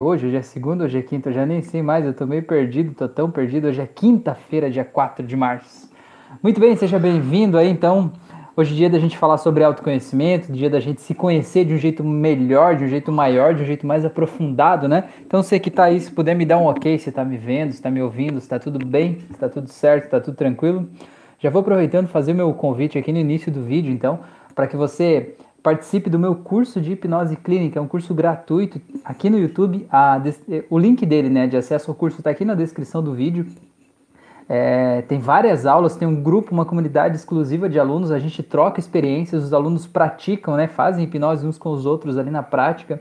[0.00, 0.26] hoje?
[0.26, 2.94] Hoje é segunda, hoje é quinta, eu já nem sei mais, eu tô meio perdido,
[2.94, 3.66] tô tão perdido.
[3.66, 5.90] Hoje é quinta-feira, dia 4 de março.
[6.40, 8.12] Muito bem, seja bem-vindo aí, então.
[8.56, 11.76] Hoje é dia da gente falar sobre autoconhecimento, dia da gente se conhecer de um
[11.78, 15.08] jeito melhor, de um jeito maior, de um jeito mais aprofundado, né?
[15.26, 17.72] Então você que tá aí, se puder me dar um ok, se tá me vendo,
[17.72, 20.88] se tá me ouvindo, se tá tudo bem, se tá tudo certo, tá tudo tranquilo.
[21.40, 24.20] Já vou aproveitando fazer meu convite aqui no início do vídeo, então,
[24.54, 29.28] para que você participe do meu curso de hipnose clínica, é um curso gratuito aqui
[29.28, 29.86] no YouTube.
[29.90, 30.20] A,
[30.70, 33.46] o link dele, né, de acesso ao curso está aqui na descrição do vídeo.
[34.48, 38.80] É, tem várias aulas, tem um grupo, uma comunidade exclusiva de alunos, a gente troca
[38.80, 43.00] experiências, os alunos praticam, né, fazem hipnose uns com os outros ali na prática.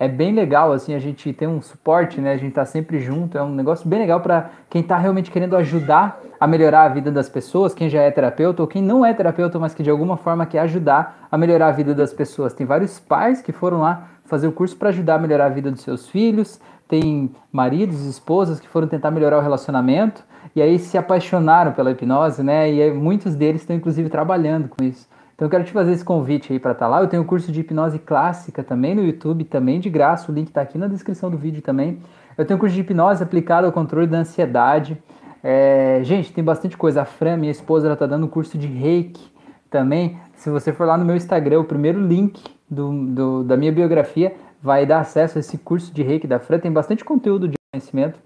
[0.00, 3.36] É bem legal, assim, a gente tem um suporte, né, a gente tá sempre junto,
[3.36, 7.10] é um negócio bem legal para quem está realmente querendo ajudar a melhorar a vida
[7.12, 10.16] das pessoas, quem já é terapeuta ou quem não é terapeuta, mas que de alguma
[10.16, 12.54] forma quer ajudar a melhorar a vida das pessoas.
[12.54, 15.70] Tem vários pais que foram lá fazer o curso para ajudar a melhorar a vida
[15.70, 16.58] dos seus filhos,
[16.88, 20.24] tem maridos, esposas que foram tentar melhorar o relacionamento
[20.56, 22.72] e aí se apaixonaram pela hipnose, né?
[22.72, 25.06] E muitos deles estão inclusive trabalhando com isso.
[25.40, 27.00] Então eu quero te fazer esse convite aí para estar tá lá.
[27.00, 30.30] Eu tenho um curso de hipnose clássica também no YouTube, também de graça.
[30.30, 31.98] O link está aqui na descrição do vídeo também.
[32.36, 35.02] Eu tenho um curso de hipnose aplicado ao controle da ansiedade.
[35.42, 37.00] É, gente, tem bastante coisa.
[37.00, 39.32] A Fran, minha esposa, ela tá dando um curso de reiki
[39.70, 40.18] também.
[40.34, 44.34] Se você for lá no meu Instagram, o primeiro link do, do, da minha biografia
[44.62, 46.58] vai dar acesso a esse curso de reiki da Fran.
[46.58, 48.20] Tem bastante conteúdo de conhecimento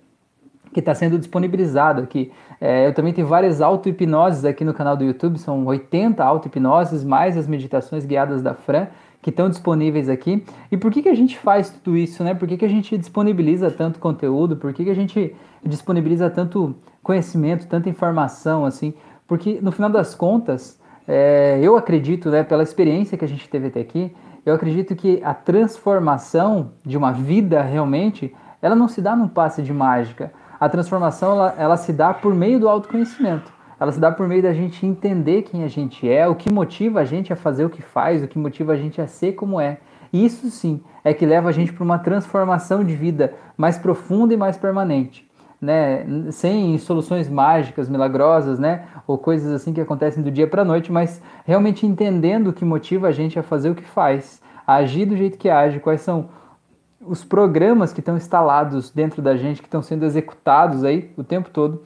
[0.74, 2.30] que está sendo disponibilizado aqui.
[2.60, 7.38] É, eu também tenho várias auto-hipnoses aqui no canal do YouTube, são 80 auto-hipnoses, mais
[7.38, 8.88] as meditações guiadas da Fran,
[9.22, 10.44] que estão disponíveis aqui.
[10.70, 12.34] E por que, que a gente faz tudo isso, né?
[12.34, 14.56] Por que, que a gente disponibiliza tanto conteúdo?
[14.56, 18.92] Por que, que a gente disponibiliza tanto conhecimento, tanta informação, assim,
[19.26, 23.68] porque no final das contas, é, eu acredito, né, pela experiência que a gente teve
[23.68, 24.14] até aqui,
[24.44, 29.62] eu acredito que a transformação de uma vida realmente, ela não se dá num passe
[29.62, 30.32] de mágica.
[30.64, 33.52] A transformação, ela, ela se dá por meio do autoconhecimento.
[33.78, 37.00] Ela se dá por meio da gente entender quem a gente é, o que motiva
[37.00, 39.60] a gente a fazer o que faz, o que motiva a gente a ser como
[39.60, 39.76] é.
[40.10, 44.38] Isso sim é que leva a gente para uma transformação de vida mais profunda e
[44.38, 45.28] mais permanente
[45.60, 50.64] né, sem soluções mágicas, milagrosas, né, ou coisas assim que acontecem do dia para a
[50.64, 54.76] noite, mas realmente entendendo o que motiva a gente a fazer o que faz, a
[54.76, 56.28] agir do jeito que age, quais são
[57.06, 61.50] os programas que estão instalados dentro da gente, que estão sendo executados aí o tempo
[61.50, 61.82] todo.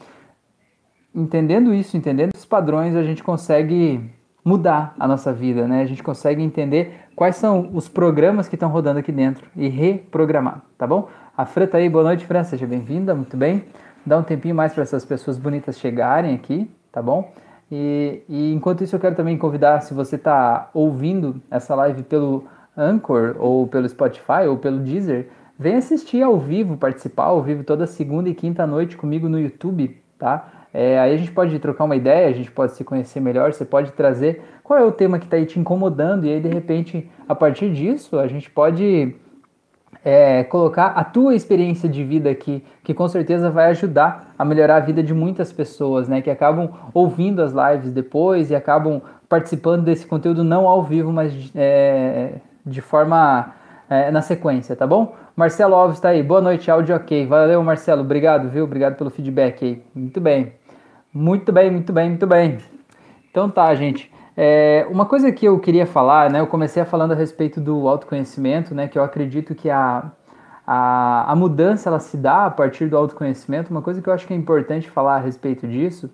[1.15, 4.11] Entendendo isso, entendendo os padrões, a gente consegue
[4.45, 5.83] mudar a nossa vida, né?
[5.83, 10.63] A gente consegue entender quais são os programas que estão rodando aqui dentro e reprogramar,
[10.77, 11.09] tá bom?
[11.37, 13.65] A Fran tá aí, boa noite, Fran, seja bem-vinda, muito bem.
[14.07, 17.33] Dá um tempinho mais para essas pessoas bonitas chegarem aqui, tá bom?
[17.71, 22.45] E, e, enquanto isso eu quero também convidar, se você está ouvindo essa live pelo
[22.79, 25.29] Anchor, ou pelo Spotify, ou pelo Deezer,
[25.59, 30.01] vem assistir ao vivo, participar ao vivo toda segunda e quinta noite comigo no YouTube,
[30.17, 30.49] tá?
[30.73, 33.65] É, aí a gente pode trocar uma ideia, a gente pode se conhecer melhor, você
[33.65, 37.11] pode trazer qual é o tema que está aí te incomodando, e aí de repente,
[37.29, 39.15] a partir disso, a gente pode
[40.05, 44.77] é, colocar a tua experiência de vida aqui, que com certeza vai ajudar a melhorar
[44.77, 46.23] a vida de muitas pessoas, né?
[46.23, 51.51] Que acabam ouvindo as lives depois e acabam participando desse conteúdo não ao vivo, mas
[51.55, 52.35] é,
[52.69, 53.55] de forma
[53.89, 55.17] é, na sequência, tá bom?
[55.35, 56.23] Marcelo Alves está aí.
[56.23, 57.27] Boa noite, áudio ok.
[57.27, 58.03] Valeu, Marcelo.
[58.03, 58.65] Obrigado, viu?
[58.65, 59.83] Obrigado pelo feedback aí.
[59.95, 60.53] Muito bem.
[61.13, 62.59] Muito bem, muito bem, muito bem.
[63.31, 64.13] Então tá, gente.
[64.37, 68.73] É, uma coisa que eu queria falar, né, eu comecei falando a respeito do autoconhecimento,
[68.73, 70.13] né, que eu acredito que a,
[70.65, 73.71] a, a mudança ela se dá a partir do autoconhecimento.
[73.71, 76.09] Uma coisa que eu acho que é importante falar a respeito disso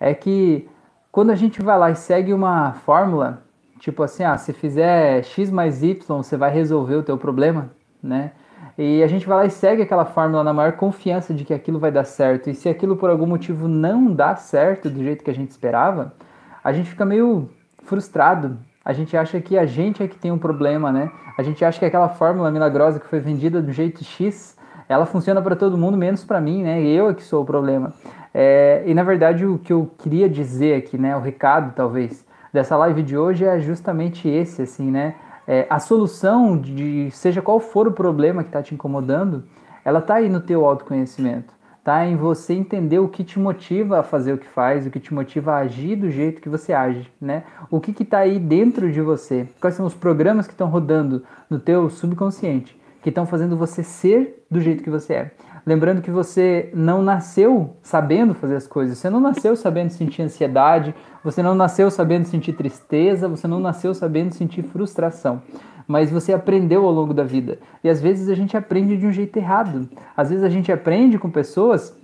[0.00, 0.68] é que
[1.12, 3.42] quando a gente vai lá e segue uma fórmula,
[3.78, 7.70] tipo assim, ah, se fizer x mais y, você vai resolver o teu problema,
[8.02, 8.32] né?
[8.76, 11.80] E a gente vai lá e segue aquela fórmula na maior confiança de que aquilo
[11.80, 12.48] vai dar certo.
[12.48, 16.14] E se aquilo por algum motivo não dá certo do jeito que a gente esperava,
[16.62, 17.50] a gente fica meio
[17.82, 18.56] frustrado.
[18.84, 21.10] A gente acha que a gente é que tem um problema, né?
[21.36, 24.56] A gente acha que aquela fórmula milagrosa que foi vendida do jeito X,
[24.88, 26.80] ela funciona para todo mundo, menos para mim, né?
[26.80, 27.92] Eu é que sou o problema.
[28.32, 31.16] É, e na verdade o que eu queria dizer aqui, né?
[31.16, 32.24] O recado talvez
[32.58, 35.14] dessa live de hoje é justamente esse, assim, né?
[35.46, 39.44] É, a solução de seja qual for o problema que está te incomodando,
[39.84, 44.02] ela está aí no teu autoconhecimento tá em você entender o que te motiva a
[44.02, 47.10] fazer o que faz, o que te motiva a agir do jeito que você age,
[47.18, 47.44] né?
[47.70, 49.48] O que está aí dentro de você?
[49.58, 54.44] Quais são os programas que estão rodando no teu subconsciente, que estão fazendo você ser
[54.50, 55.30] do jeito que você é?
[55.68, 60.94] Lembrando que você não nasceu sabendo fazer as coisas, você não nasceu sabendo sentir ansiedade,
[61.22, 65.42] você não nasceu sabendo sentir tristeza, você não nasceu sabendo sentir frustração.
[65.86, 67.58] mas você aprendeu ao longo da vida.
[67.84, 69.86] E às vezes a gente aprende de um jeito errado.
[70.16, 71.94] Às vezes a gente aprende com pessoas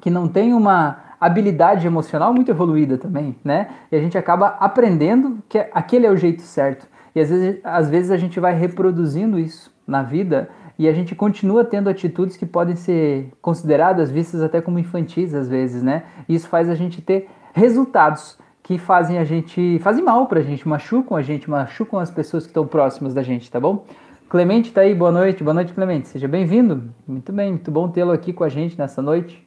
[0.00, 3.68] que não têm uma habilidade emocional muito evoluída também, né?
[3.90, 6.86] E a gente acaba aprendendo que aquele é o jeito certo.
[7.16, 11.14] E às vezes, às vezes a gente vai reproduzindo isso na vida e a gente
[11.14, 16.04] continua tendo atitudes que podem ser consideradas, vistas até como infantis às vezes, né?
[16.28, 21.16] Isso faz a gente ter resultados que fazem a gente, fazem mal pra gente, machucam
[21.16, 23.84] a gente, machucam as pessoas que estão próximas da gente, tá bom?
[24.28, 26.90] Clemente tá aí, boa noite, boa noite Clemente, seja bem-vindo.
[27.06, 29.44] Muito bem, muito bom tê-lo aqui com a gente nessa noite.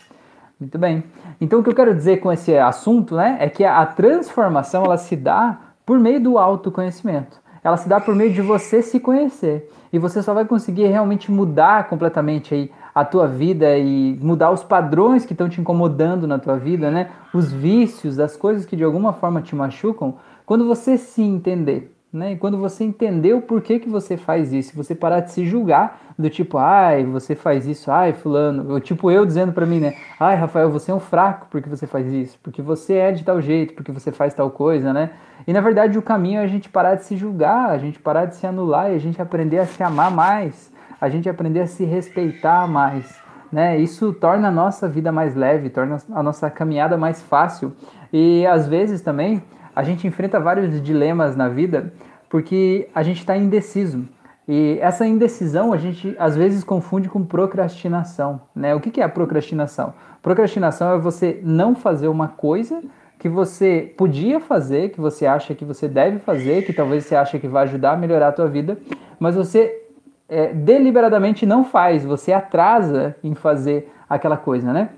[0.59, 1.03] Muito bem.
[1.41, 4.97] Então o que eu quero dizer com esse assunto, né, é que a transformação ela
[4.97, 7.41] se dá por meio do autoconhecimento.
[7.63, 9.69] Ela se dá por meio de você se conhecer.
[9.95, 14.61] E você só vai conseguir realmente mudar completamente aí a tua vida e mudar os
[14.61, 17.11] padrões que estão te incomodando na tua vida, né?
[17.33, 20.15] Os vícios, as coisas que de alguma forma te machucam,
[20.45, 21.94] quando você se entender.
[22.15, 22.31] Né?
[22.31, 25.99] E quando você entender o porquê que você faz isso, você parar de se julgar
[26.17, 29.95] do tipo, ai, você faz isso, ai, fulano, ou tipo eu dizendo para mim, né?
[30.17, 33.41] Ai, Rafael, você é um fraco porque você faz isso, porque você é de tal
[33.41, 35.09] jeito, porque você faz tal coisa, né?
[35.45, 38.27] E na verdade o caminho é a gente parar de se julgar, a gente parar
[38.27, 40.71] de se anular e a gente aprender a se amar mais,
[41.01, 43.13] a gente aprender a se respeitar mais,
[43.51, 43.77] né?
[43.77, 47.73] Isso torna a nossa vida mais leve, torna a nossa caminhada mais fácil.
[48.13, 49.43] E às vezes também
[49.75, 51.93] a gente enfrenta vários dilemas na vida
[52.29, 54.07] porque a gente está indeciso.
[54.47, 58.41] E essa indecisão a gente às vezes confunde com procrastinação.
[58.55, 58.73] Né?
[58.73, 59.93] O que, que é a procrastinação?
[60.21, 62.81] Procrastinação é você não fazer uma coisa
[63.17, 67.39] que você podia fazer, que você acha que você deve fazer, que talvez você acha
[67.39, 68.77] que vai ajudar a melhorar a tua vida,
[69.19, 69.83] mas você
[70.29, 74.89] é, deliberadamente não faz, você atrasa em fazer aquela coisa, né?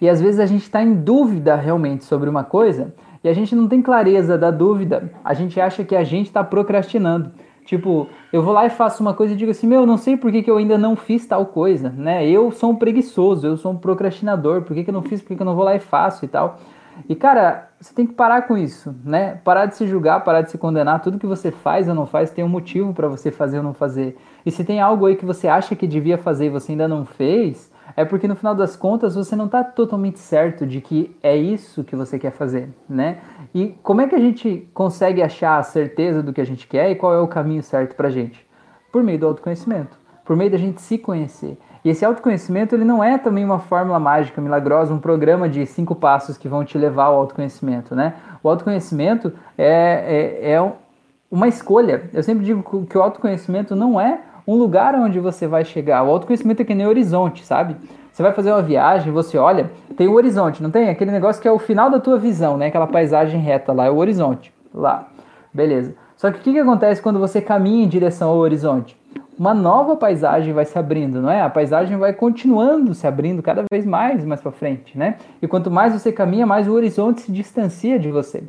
[0.00, 2.94] E às vezes a gente está em dúvida realmente sobre uma coisa
[3.26, 6.44] e a gente não tem clareza da dúvida, a gente acha que a gente está
[6.44, 7.32] procrastinando.
[7.64, 10.30] Tipo, eu vou lá e faço uma coisa e digo assim, meu, não sei por
[10.30, 12.24] que, que eu ainda não fiz tal coisa, né?
[12.24, 15.26] Eu sou um preguiçoso, eu sou um procrastinador, por que, que eu não fiz, por
[15.26, 16.60] que, que eu não vou lá e faço e tal.
[17.08, 19.40] E, cara, você tem que parar com isso, né?
[19.42, 21.02] Parar de se julgar, parar de se condenar.
[21.02, 23.74] Tudo que você faz ou não faz tem um motivo para você fazer ou não
[23.74, 24.16] fazer.
[24.46, 27.04] E se tem algo aí que você acha que devia fazer e você ainda não
[27.04, 31.36] fez, é porque no final das contas você não está totalmente certo de que é
[31.36, 33.18] isso que você quer fazer, né?
[33.54, 36.90] E como é que a gente consegue achar a certeza do que a gente quer
[36.90, 38.46] e qual é o caminho certo para a gente?
[38.90, 41.58] Por meio do autoconhecimento, por meio da gente se conhecer.
[41.84, 45.94] E esse autoconhecimento ele não é também uma fórmula mágica, milagrosa, um programa de cinco
[45.94, 48.14] passos que vão te levar ao autoconhecimento, né?
[48.42, 50.72] O autoconhecimento é, é, é
[51.30, 52.10] uma escolha.
[52.12, 56.04] Eu sempre digo que o autoconhecimento não é um lugar onde você vai chegar.
[56.04, 57.76] O autoconhecimento é que nem horizonte, sabe?
[58.12, 60.88] Você vai fazer uma viagem, você olha, tem o horizonte, não tem?
[60.88, 62.68] Aquele negócio que é o final da tua visão, né?
[62.68, 64.54] Aquela paisagem reta lá, é o horizonte.
[64.72, 65.08] Lá.
[65.52, 65.94] Beleza.
[66.16, 68.96] Só que o que, que acontece quando você caminha em direção ao horizonte?
[69.38, 71.42] Uma nova paisagem vai se abrindo, não é?
[71.42, 75.16] A paisagem vai continuando se abrindo cada vez mais mais para frente, né?
[75.42, 78.42] E quanto mais você caminha, mais o horizonte se distancia de você.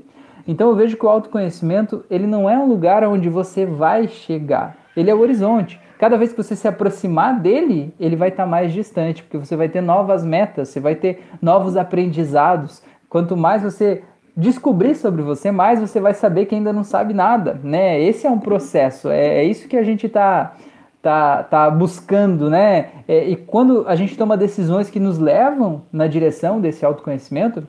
[0.48, 4.78] Então eu vejo que o autoconhecimento, ele não é um lugar onde você vai chegar.
[4.96, 8.50] Ele é o horizonte cada vez que você se aproximar dele, ele vai estar tá
[8.50, 12.82] mais distante, porque você vai ter novas metas, você vai ter novos aprendizados.
[13.10, 14.04] Quanto mais você
[14.36, 18.00] descobrir sobre você, mais você vai saber que ainda não sabe nada, né?
[18.00, 20.56] Esse é um processo, é, é isso que a gente está
[21.02, 22.90] tá, tá buscando, né?
[23.08, 27.68] É, e quando a gente toma decisões que nos levam na direção desse autoconhecimento,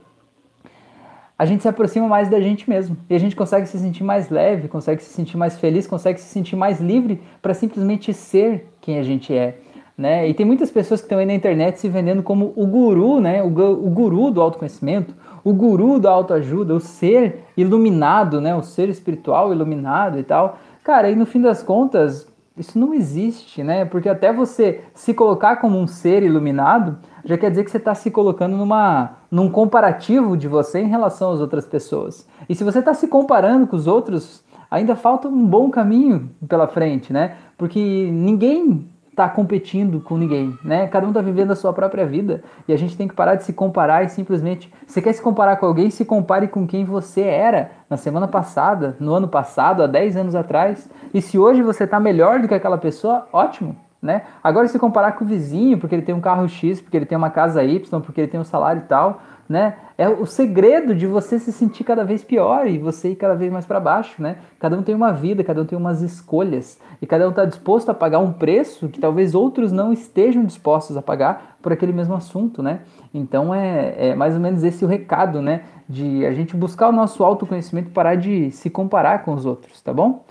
[1.38, 2.96] a gente se aproxima mais da gente mesmo.
[3.08, 6.26] E a gente consegue se sentir mais leve, consegue se sentir mais feliz, consegue se
[6.26, 9.60] sentir mais livre para simplesmente ser quem a gente é.
[9.96, 10.28] Né?
[10.28, 13.42] E tem muitas pessoas que estão aí na internet se vendendo como o guru, né?
[13.42, 15.14] o, o guru do autoconhecimento,
[15.44, 18.54] o guru da autoajuda, o ser iluminado, né?
[18.54, 20.58] o ser espiritual iluminado e tal.
[20.82, 22.26] Cara, e no fim das contas,
[22.56, 23.84] isso não existe, né?
[23.84, 27.94] Porque até você se colocar como um ser iluminado, já quer dizer que você está
[27.94, 32.26] se colocando numa, num comparativo de você em relação às outras pessoas.
[32.48, 36.66] E se você está se comparando com os outros, ainda falta um bom caminho pela
[36.66, 37.36] frente, né?
[37.58, 37.78] Porque
[38.10, 40.86] ninguém está competindo com ninguém, né?
[40.86, 43.44] Cada um está vivendo a sua própria vida e a gente tem que parar de
[43.44, 47.20] se comparar e simplesmente, você quer se comparar com alguém, se compare com quem você
[47.20, 50.88] era na semana passada, no ano passado, há 10 anos atrás.
[51.12, 54.22] E se hoje você está melhor do que aquela pessoa, ótimo, né?
[54.42, 57.18] Agora, se comparar com o vizinho, porque ele tem um carro X, porque ele tem
[57.18, 59.76] uma casa Y, porque ele tem um salário e tal, né?
[59.96, 63.50] É o segredo de você se sentir cada vez pior e você ir cada vez
[63.50, 64.36] mais para baixo, né?
[64.58, 67.88] Cada um tem uma vida, cada um tem umas escolhas e cada um está disposto
[67.88, 72.14] a pagar um preço que talvez outros não estejam dispostos a pagar por aquele mesmo
[72.14, 72.80] assunto, né?
[73.12, 75.62] Então é, é mais ou menos esse o recado, né?
[75.88, 79.92] De a gente buscar o nosso autoconhecimento, parar de se comparar com os outros, tá
[79.92, 80.24] bom?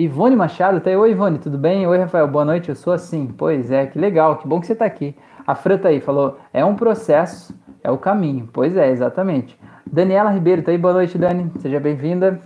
[0.00, 0.96] Ivone Machado, tá aí.
[0.96, 1.86] Oi, Ivone, tudo bem?
[1.86, 2.70] Oi, Rafael, boa noite.
[2.70, 3.26] Eu sou assim.
[3.36, 5.14] Pois é, que legal, que bom que você tá aqui.
[5.46, 7.54] A Fran tá aí, falou: é um processo,
[7.84, 8.48] é o caminho.
[8.50, 9.60] Pois é, exatamente.
[9.86, 10.78] Daniela Ribeiro, tá aí.
[10.78, 11.52] Boa noite, Dani.
[11.58, 12.40] Seja bem-vinda.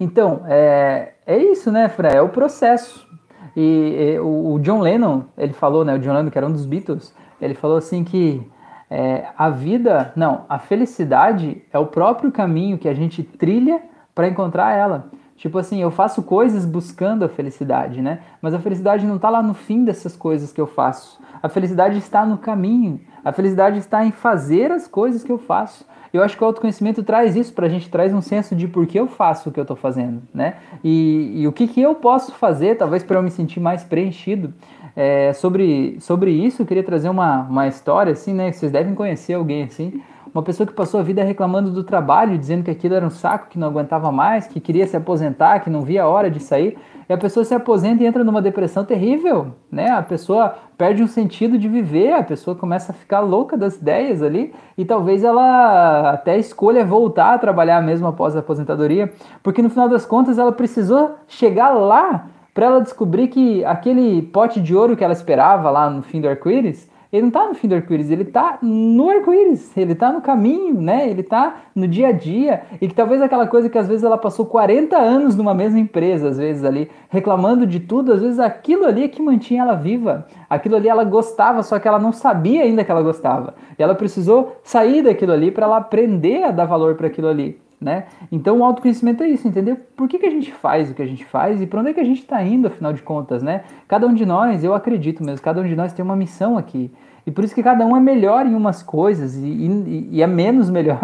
[0.00, 2.08] Então, é, é isso, né, Fran?
[2.08, 3.06] É o processo.
[3.54, 5.94] E, e o, o, John Lennon, ele falou, né?
[5.94, 8.42] O John Lennon, que era um dos Beatles, ele falou assim que
[8.88, 13.82] é, a vida, não, a felicidade é o próprio caminho que a gente trilha
[14.14, 15.10] para encontrar ela.
[15.36, 18.20] Tipo assim, eu faço coisas buscando a felicidade, né?
[18.40, 21.20] Mas a felicidade não está lá no fim dessas coisas que eu faço.
[21.42, 23.00] A felicidade está no caminho.
[23.22, 25.84] A felicidade está em fazer as coisas que eu faço.
[26.12, 28.86] Eu acho que o autoconhecimento traz isso para a gente, traz um senso de por
[28.86, 30.54] que eu faço o que eu estou fazendo, né?
[30.82, 34.54] E, e, o que, que eu posso fazer, talvez para eu me sentir mais preenchido.
[34.94, 38.50] É, sobre, sobre isso, eu queria trazer uma, uma história, assim, né?
[38.50, 40.00] Que vocês devem conhecer alguém assim
[40.36, 43.48] uma pessoa que passou a vida reclamando do trabalho, dizendo que aquilo era um saco,
[43.48, 46.76] que não aguentava mais, que queria se aposentar, que não via a hora de sair.
[47.08, 49.88] E a pessoa se aposenta e entra numa depressão terrível, né?
[49.88, 54.22] A pessoa perde um sentido de viver, a pessoa começa a ficar louca das ideias
[54.22, 59.10] ali e talvez ela até escolha voltar a trabalhar mesmo após a aposentadoria,
[59.42, 64.60] porque no final das contas ela precisou chegar lá para ela descobrir que aquele pote
[64.60, 67.68] de ouro que ela esperava lá no fim do arco-íris ele não está no fim
[67.68, 71.08] do arco-íris, ele está no arco-íris, ele está no caminho, né?
[71.08, 72.62] Ele está no dia a dia.
[72.80, 76.28] E que talvez aquela coisa que às vezes ela passou 40 anos numa mesma empresa,
[76.28, 80.26] às vezes ali, reclamando de tudo, às vezes aquilo ali é que mantinha ela viva.
[80.50, 83.54] Aquilo ali ela gostava, só que ela não sabia ainda que ela gostava.
[83.78, 87.65] E ela precisou sair daquilo ali para ela aprender a dar valor para aquilo ali.
[87.78, 88.06] Né?
[88.32, 91.06] Então o autoconhecimento é isso, entender por que, que a gente faz o que a
[91.06, 93.64] gente faz e para onde é que a gente está indo, afinal de contas, né?
[93.86, 96.90] Cada um de nós, eu acredito mesmo, cada um de nós tem uma missão aqui.
[97.26, 100.26] E por isso que cada um é melhor em umas coisas e, e, e é
[100.26, 100.98] menos melhor,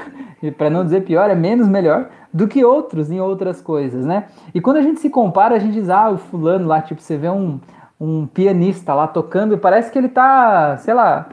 [0.56, 4.24] para não dizer pior, é menos melhor do que outros em outras coisas, né?
[4.54, 7.16] E quando a gente se compara, a gente diz, ah, o fulano lá, tipo, você
[7.16, 7.58] vê um,
[8.00, 11.28] um pianista lá tocando e parece que ele tá, sei lá,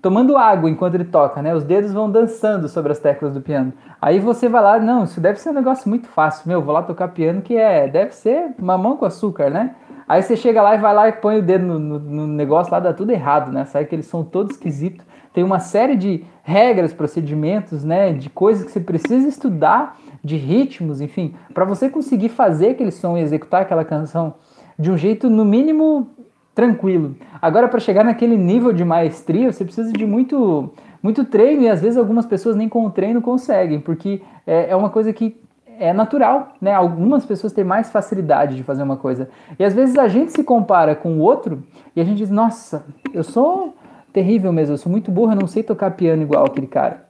[0.00, 1.54] tomando água enquanto ele toca, né?
[1.54, 3.72] Os dedos vão dançando sobre as teclas do piano.
[4.00, 6.82] Aí você vai lá, não, isso deve ser um negócio muito fácil, meu, vou lá
[6.82, 9.74] tocar piano que é, deve ser mamão com açúcar, né?
[10.08, 12.72] Aí você chega lá e vai lá e põe o dedo no, no, no negócio
[12.72, 13.64] lá, dá tudo errado, né?
[13.66, 15.04] Sai que eles são todos esquisitos.
[15.34, 18.12] Tem uma série de regras, procedimentos, né?
[18.12, 23.16] De coisas que você precisa estudar, de ritmos, enfim, para você conseguir fazer aquele som
[23.16, 24.34] e executar aquela canção
[24.78, 26.08] de um jeito, no mínimo,
[26.58, 27.14] tranquilo.
[27.40, 31.80] Agora, para chegar naquele nível de maestria, você precisa de muito, muito treino e às
[31.80, 35.40] vezes algumas pessoas nem com o treino conseguem, porque é, é uma coisa que
[35.78, 36.74] é natural, né?
[36.74, 39.30] Algumas pessoas têm mais facilidade de fazer uma coisa.
[39.56, 41.62] E às vezes a gente se compara com o outro
[41.94, 42.84] e a gente diz: "Nossa,
[43.14, 43.76] eu sou
[44.12, 47.04] terrível mesmo, eu sou muito burro, eu não sei tocar piano igual aquele cara".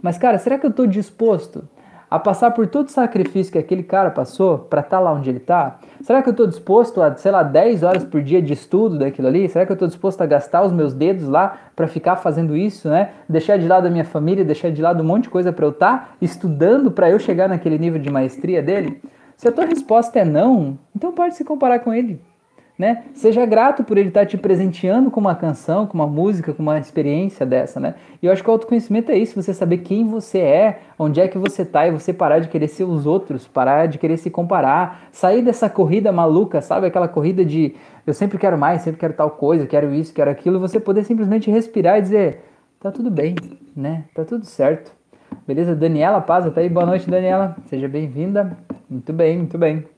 [0.00, 1.68] Mas cara, será que eu estou disposto
[2.12, 5.30] a passar por todo o sacrifício que aquele cara passou para estar tá lá onde
[5.30, 5.78] ele está?
[6.02, 9.28] Será que eu estou disposto a, sei lá, 10 horas por dia de estudo daquilo
[9.28, 9.48] ali?
[9.48, 12.86] Será que eu estou disposto a gastar os meus dedos lá para ficar fazendo isso,
[12.90, 13.12] né?
[13.26, 15.70] Deixar de lado a minha família, deixar de lado um monte de coisa para eu
[15.70, 19.00] estar tá estudando para eu chegar naquele nível de maestria dele?
[19.34, 22.20] Se a tua resposta é não, então pode se comparar com ele
[22.82, 23.04] né?
[23.14, 26.80] Seja grato por ele estar te presenteando com uma canção, com uma música, com uma
[26.80, 27.94] experiência dessa, né?
[28.20, 31.28] E eu acho que o autoconhecimento é isso, você saber quem você é, onde é
[31.28, 34.28] que você tá e você parar de querer ser os outros, parar de querer se
[34.30, 36.88] comparar, sair dessa corrida maluca, sabe?
[36.88, 40.56] Aquela corrida de eu sempre quero mais, sempre quero tal coisa, quero isso, quero aquilo,
[40.56, 42.40] e você poder simplesmente respirar e dizer,
[42.80, 43.36] tá tudo bem,
[43.76, 44.06] né?
[44.12, 44.92] Tá tudo certo.
[45.46, 45.76] Beleza?
[45.76, 46.68] Daniela Paz, tá aí.
[46.68, 47.56] Boa noite, Daniela.
[47.66, 48.58] Seja bem-vinda.
[48.90, 49.91] Muito bem, muito bem.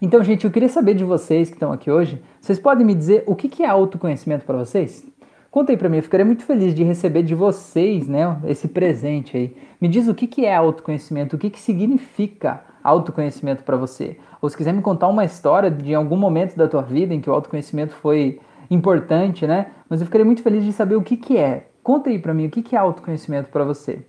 [0.00, 3.24] Então, gente, eu queria saber de vocês que estão aqui hoje, vocês podem me dizer
[3.26, 5.04] o que é autoconhecimento para vocês?
[5.50, 9.36] Conta aí para mim, eu ficaria muito feliz de receber de vocês, né, esse presente
[9.36, 9.56] aí.
[9.80, 14.16] Me diz o que é autoconhecimento, o que significa autoconhecimento para você.
[14.40, 17.28] Ou se quiser me contar uma história de algum momento da tua vida em que
[17.28, 18.38] o autoconhecimento foi
[18.70, 19.72] importante, né?
[19.88, 21.70] Mas eu ficaria muito feliz de saber o que que é.
[21.82, 24.06] Conta aí para mim o que é autoconhecimento para você.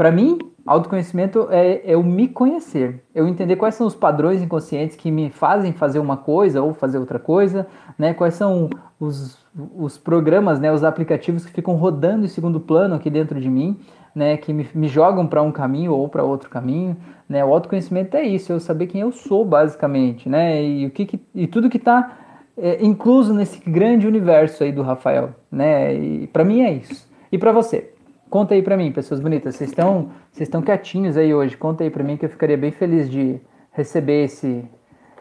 [0.00, 4.96] Para mim, autoconhecimento é, é o me conhecer, eu entender quais são os padrões inconscientes
[4.96, 7.66] que me fazem fazer uma coisa ou fazer outra coisa,
[7.98, 8.14] né?
[8.14, 9.36] Quais são os,
[9.76, 10.72] os programas, né?
[10.72, 13.78] Os aplicativos que ficam rodando em segundo plano aqui dentro de mim,
[14.14, 14.38] né?
[14.38, 16.96] Que me, me jogam para um caminho ou para outro caminho,
[17.28, 17.44] né?
[17.44, 20.64] O autoconhecimento é isso, eu saber quem eu sou basicamente, né?
[20.64, 22.16] E o que, que e tudo que está
[22.56, 25.94] é, incluso nesse grande universo aí do Rafael, né?
[25.94, 27.06] E para mim é isso.
[27.30, 27.99] E para você?
[28.30, 31.56] Conta aí para mim, pessoas bonitas, vocês estão vocês estão quietinhos aí hoje.
[31.56, 33.40] Conta aí para mim que eu ficaria bem feliz de
[33.72, 34.64] receber esse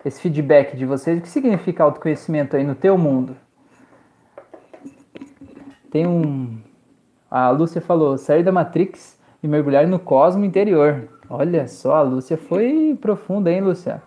[0.06, 1.18] esse feedback de vocês.
[1.18, 3.36] O que significa autoconhecimento aí no teu mundo?
[5.90, 6.60] Tem um
[7.32, 11.08] a Lúcia falou, sair da Matrix e mergulhar no cosmo interior.
[11.28, 14.02] Olha só, a Lúcia foi profunda, hein, Lúcia?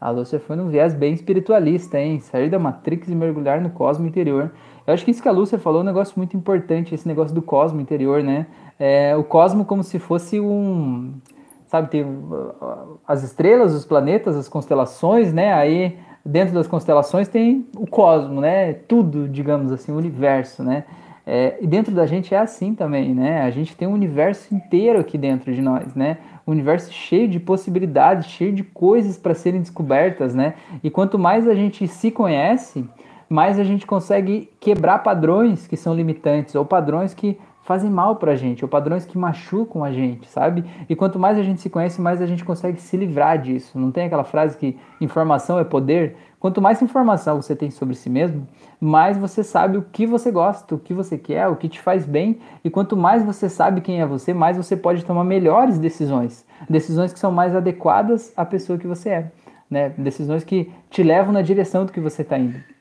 [0.00, 2.20] A Lúcia foi num viés bem espiritualista, hein?
[2.20, 4.52] Sair da Matrix e mergulhar no cosmo interior.
[4.86, 7.34] Eu acho que isso que a Lúcia falou é um negócio muito importante, esse negócio
[7.34, 8.46] do cosmo interior, né?
[8.78, 11.14] É, o cosmo como se fosse um.
[11.66, 12.06] Sabe, tem
[13.06, 15.52] as estrelas, os planetas, as constelações, né?
[15.52, 18.72] Aí dentro das constelações tem o cosmo, né?
[18.72, 20.84] Tudo, digamos assim, o universo, né?
[21.26, 23.42] É, e dentro da gente é assim também, né?
[23.42, 26.18] A gente tem um universo inteiro aqui dentro de nós, né?
[26.46, 30.54] Um universo cheio de possibilidades, cheio de coisas para serem descobertas, né?
[30.84, 32.88] E quanto mais a gente se conhece,
[33.28, 38.32] mais a gente consegue quebrar padrões que são limitantes ou padrões que fazem mal para
[38.32, 40.64] a gente, ou padrões que machucam a gente, sabe?
[40.88, 43.76] E quanto mais a gente se conhece, mais a gente consegue se livrar disso.
[43.76, 46.16] Não tem aquela frase que informação é poder?
[46.38, 48.46] Quanto mais informação você tem sobre si mesmo,
[48.80, 52.06] mais você sabe o que você gosta, o que você quer, o que te faz
[52.06, 52.38] bem.
[52.62, 56.46] E quanto mais você sabe quem é você, mais você pode tomar melhores decisões.
[56.70, 59.32] Decisões que são mais adequadas à pessoa que você é.
[59.68, 59.88] Né?
[59.98, 62.75] Decisões que te levam na direção do que você está indo.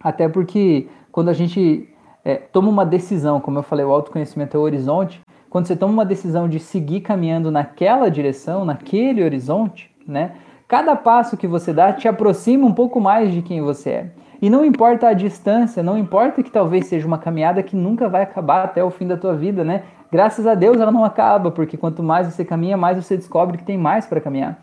[0.00, 1.88] Até porque quando a gente
[2.24, 5.20] é, toma uma decisão, como eu falei, o autoconhecimento é o horizonte.
[5.50, 10.32] Quando você toma uma decisão de seguir caminhando naquela direção, naquele horizonte, né?
[10.66, 14.10] Cada passo que você dá te aproxima um pouco mais de quem você é.
[14.40, 18.22] E não importa a distância, não importa que talvez seja uma caminhada que nunca vai
[18.22, 19.82] acabar até o fim da tua vida, né?
[20.12, 23.64] Graças a Deus ela não acaba, porque quanto mais você caminha, mais você descobre que
[23.64, 24.58] tem mais para caminhar.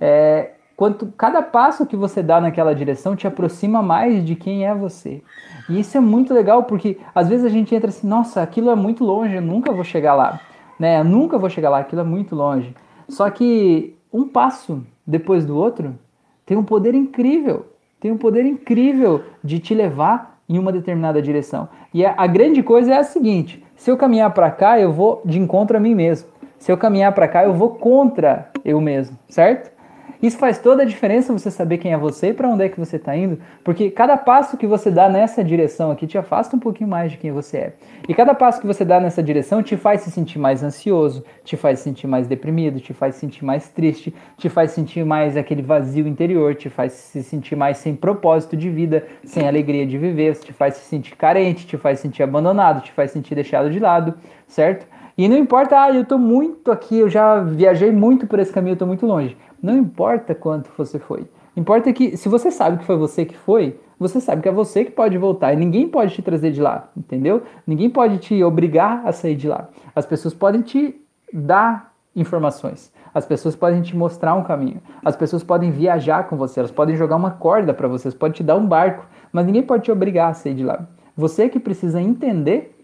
[0.00, 4.74] É, quanto cada passo que você dá naquela direção te aproxima mais de quem é
[4.74, 5.22] você.
[5.68, 8.74] E isso é muito legal porque às vezes a gente entra assim, nossa, aquilo é
[8.74, 10.40] muito longe, eu nunca vou chegar lá,
[10.78, 11.00] né?
[11.00, 12.74] Eu nunca vou chegar lá, aquilo é muito longe.
[13.10, 15.98] Só que um passo depois do outro
[16.46, 17.66] tem um poder incrível,
[18.00, 21.68] tem um poder incrível de te levar em uma determinada direção.
[21.92, 25.20] E a, a grande coisa é a seguinte: se eu caminhar para cá, eu vou
[25.26, 26.30] de encontro a mim mesmo.
[26.58, 29.78] Se eu caminhar para cá, eu vou contra eu mesmo, certo?
[30.22, 32.78] Isso faz toda a diferença você saber quem é você e para onde é que
[32.78, 36.58] você está indo, porque cada passo que você dá nessa direção aqui te afasta um
[36.58, 37.72] pouquinho mais de quem você é.
[38.06, 41.56] E cada passo que você dá nessa direção te faz se sentir mais ansioso, te
[41.56, 45.36] faz se sentir mais deprimido, te faz se sentir mais triste, te faz sentir mais
[45.36, 49.96] aquele vazio interior, te faz se sentir mais sem propósito de vida, sem alegria de
[49.96, 53.34] viver, te faz se sentir carente, te faz se sentir abandonado, te faz se sentir
[53.34, 54.14] deixado de lado,
[54.46, 54.86] certo?
[55.20, 58.70] E não importa, ah, eu estou muito aqui, eu já viajei muito por esse caminho,
[58.70, 59.36] eu estou muito longe.
[59.62, 61.28] Não importa quanto você foi.
[61.54, 64.82] Importa que, se você sabe que foi você que foi, você sabe que é você
[64.82, 67.42] que pode voltar e ninguém pode te trazer de lá, entendeu?
[67.66, 69.68] Ninguém pode te obrigar a sair de lá.
[69.94, 70.98] As pessoas podem te
[71.30, 72.90] dar informações.
[73.12, 74.80] As pessoas podem te mostrar um caminho.
[75.04, 78.42] As pessoas podem viajar com você, elas podem jogar uma corda para você, podem te
[78.42, 80.88] dar um barco, mas ninguém pode te obrigar a sair de lá.
[81.14, 82.79] Você que precisa entender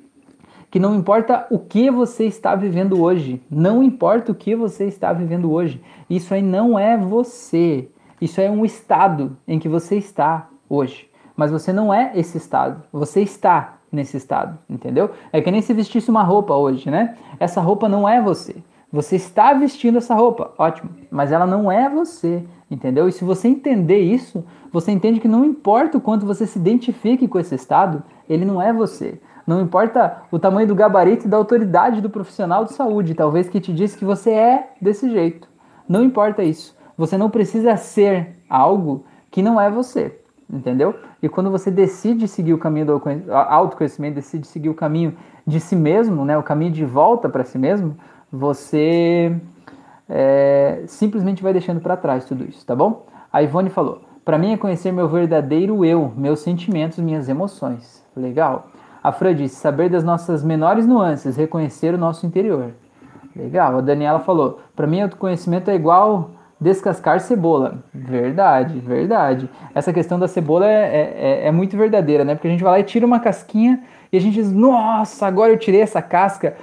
[0.76, 5.10] que não importa o que você está vivendo hoje, não importa o que você está
[5.10, 7.88] vivendo hoje, isso aí não é você,
[8.20, 11.08] isso é um estado em que você está hoje.
[11.34, 15.12] Mas você não é esse estado, você está nesse estado, entendeu?
[15.32, 17.16] É que nem se vestisse uma roupa hoje, né?
[17.40, 18.56] Essa roupa não é você.
[18.92, 23.08] Você está vestindo essa roupa, ótimo, mas ela não é você, entendeu?
[23.08, 27.26] E se você entender isso, você entende que não importa o quanto você se identifique
[27.26, 29.18] com esse estado, ele não é você.
[29.46, 33.60] Não importa o tamanho do gabarito e da autoridade do profissional de saúde, talvez que
[33.60, 35.48] te disse que você é desse jeito.
[35.88, 36.76] Não importa isso.
[36.98, 40.18] Você não precisa ser algo que não é você,
[40.50, 40.94] entendeu?
[41.22, 45.76] E quando você decide seguir o caminho do autoconhecimento, decide seguir o caminho de si
[45.76, 47.96] mesmo, né, o caminho de volta para si mesmo,
[48.32, 49.36] você
[50.08, 53.06] é, simplesmente vai deixando para trás tudo isso, tá bom?
[53.32, 58.04] A Ivone falou: para mim é conhecer meu verdadeiro eu, meus sentimentos, minhas emoções.
[58.16, 58.68] Legal.
[59.06, 62.72] A Fran disse: saber das nossas menores nuances, reconhecer o nosso interior.
[63.36, 63.78] Legal.
[63.78, 67.84] A Daniela falou: para mim, autoconhecimento é igual descascar cebola.
[67.94, 69.48] Verdade, verdade.
[69.72, 72.34] Essa questão da cebola é, é, é, muito verdadeira, né?
[72.34, 73.80] Porque a gente vai lá e tira uma casquinha
[74.12, 76.56] e a gente diz: nossa, agora eu tirei essa casca.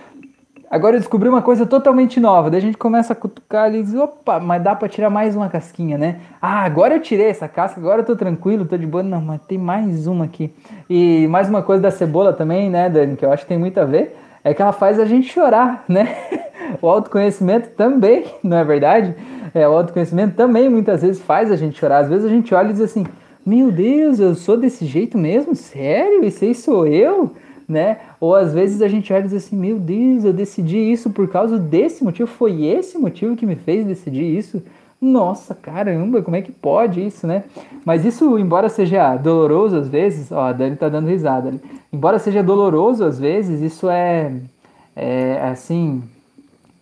[0.73, 2.49] Agora eu descobri uma coisa totalmente nova.
[2.49, 5.35] Daí a gente começa a cutucar ali e diz, opa, mas dá para tirar mais
[5.35, 6.21] uma casquinha, né?
[6.41, 9.03] Ah, agora eu tirei essa casca, agora eu tô tranquilo, tô de boa.
[9.03, 10.51] Não, mas tem mais uma aqui.
[10.89, 13.79] E mais uma coisa da cebola também, né, Dani, que eu acho que tem muito
[13.79, 16.07] a ver, é que ela faz a gente chorar, né?
[16.81, 19.13] o autoconhecimento também, não é verdade?
[19.53, 21.99] É, o autoconhecimento também muitas vezes faz a gente chorar.
[21.99, 23.05] Às vezes a gente olha e diz assim,
[23.45, 25.53] meu Deus, eu sou desse jeito mesmo?
[25.53, 26.25] Sério?
[26.25, 27.31] Isso aí sou eu?
[27.67, 27.97] né?
[28.23, 31.27] Ou às vezes a gente olha e diz assim, meu Deus, eu decidi isso por
[31.27, 34.63] causa desse motivo, foi esse motivo que me fez decidir isso.
[35.01, 37.43] Nossa, caramba, como é que pode isso, né?
[37.83, 41.59] Mas isso, embora seja doloroso às vezes, ó, a Dani tá dando risada ali.
[41.91, 44.31] Embora seja doloroso às vezes, isso é,
[44.95, 46.01] é assim,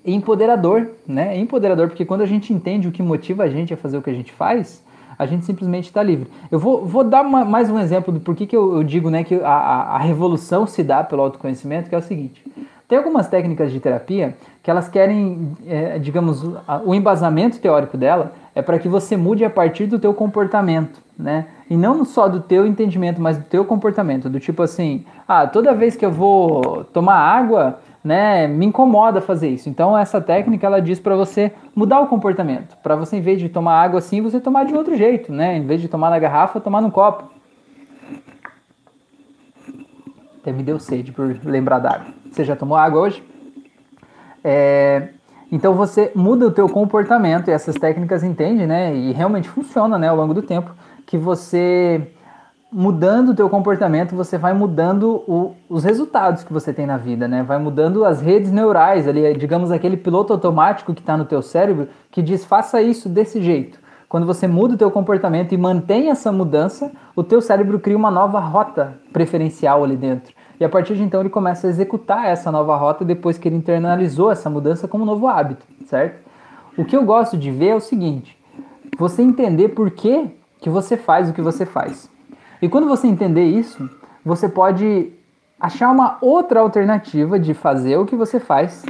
[0.05, 1.35] empoderador, né?
[1.35, 4.01] É empoderador, porque quando a gente entende o que motiva a gente a fazer o
[4.03, 4.83] que a gente faz,
[5.21, 6.27] a gente simplesmente está livre.
[6.49, 9.23] Eu vou, vou dar uma, mais um exemplo do porquê que eu, eu digo né,
[9.23, 12.43] que a, a, a revolução se dá pelo autoconhecimento, que é o seguinte.
[12.87, 16.43] Tem algumas técnicas de terapia que elas querem, é, digamos,
[16.83, 21.45] o embasamento teórico dela é para que você mude a partir do teu comportamento, né?
[21.69, 25.71] E não só do teu entendimento, mas do teu comportamento, do tipo assim, ah, toda
[25.75, 29.69] vez que eu vou tomar água, né, me incomoda fazer isso.
[29.69, 33.49] Então essa técnica ela diz para você mudar o comportamento, para você em vez de
[33.49, 35.57] tomar água assim, você tomar de outro jeito, né?
[35.57, 37.31] Em vez de tomar na garrafa, tomar no copo.
[40.41, 42.07] Até me deu sede por lembrar da água.
[42.31, 43.23] Você já tomou água hoje?
[44.43, 45.09] É,
[45.51, 48.95] então você muda o teu comportamento e essas técnicas entendem, né?
[48.95, 50.71] E realmente funciona, né, ao longo do tempo,
[51.05, 52.07] que você
[52.71, 57.27] mudando o teu comportamento, você vai mudando o, os resultados que você tem na vida,
[57.27, 57.43] né?
[57.43, 61.89] Vai mudando as redes neurais ali, digamos aquele piloto automático que está no teu cérebro
[62.09, 63.79] que diz faça isso desse jeito.
[64.07, 68.11] Quando você muda o teu comportamento e mantém essa mudança, o teu cérebro cria uma
[68.11, 70.33] nova rota preferencial ali dentro.
[70.59, 73.55] E a partir de então ele começa a executar essa nova rota depois que ele
[73.55, 76.21] internalizou essa mudança como um novo hábito, certo?
[76.77, 78.37] O que eu gosto de ver é o seguinte:
[78.97, 80.29] você entender por que,
[80.59, 82.09] que você faz o que você faz.
[82.61, 83.89] E quando você entender isso,
[84.23, 85.11] você pode
[85.59, 88.85] achar uma outra alternativa de fazer o que você faz,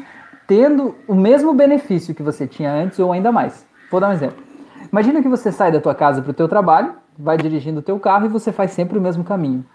[0.47, 3.65] tendo o mesmo benefício que você tinha antes ou ainda mais.
[3.89, 4.43] Vou dar um exemplo.
[4.91, 7.99] Imagina que você sai da tua casa para o teu trabalho, vai dirigindo o teu
[7.99, 9.65] carro e você faz sempre o mesmo caminho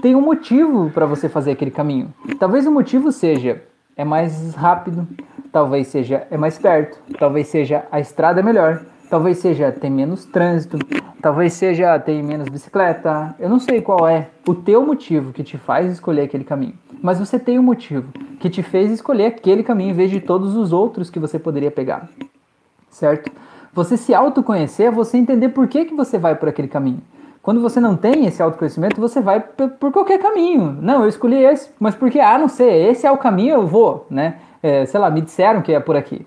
[0.00, 2.12] tem um motivo para você fazer aquele caminho.
[2.38, 3.62] Talvez o motivo seja
[3.96, 5.08] é mais rápido,
[5.50, 10.24] talvez seja é mais perto, talvez seja a estrada é melhor, talvez seja tem menos
[10.24, 10.78] trânsito,
[11.20, 13.34] talvez seja tem menos bicicleta.
[13.38, 17.18] Eu não sei qual é o teu motivo que te faz escolher aquele caminho, mas
[17.18, 20.72] você tem um motivo que te fez escolher aquele caminho em vez de todos os
[20.72, 22.08] outros que você poderia pegar.
[22.90, 23.30] Certo?
[23.72, 27.02] Você se autoconhecer é você entender por que, que você vai por aquele caminho.
[27.42, 30.76] Quando você não tem esse autoconhecimento, você vai por qualquer caminho.
[30.80, 34.04] Não, eu escolhi esse, mas porque, ah, não sei, esse é o caminho, eu vou,
[34.10, 34.38] né?
[34.62, 36.26] É, sei lá, me disseram que é por aqui.